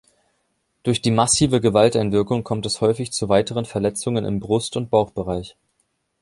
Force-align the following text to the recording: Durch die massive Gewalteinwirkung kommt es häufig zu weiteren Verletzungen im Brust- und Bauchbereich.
Durch 0.81 1.03
die 1.03 1.11
massive 1.11 1.61
Gewalteinwirkung 1.61 2.43
kommt 2.43 2.65
es 2.65 2.81
häufig 2.81 3.11
zu 3.11 3.29
weiteren 3.29 3.65
Verletzungen 3.65 4.25
im 4.25 4.39
Brust- 4.39 4.75
und 4.75 4.89
Bauchbereich. 4.89 5.57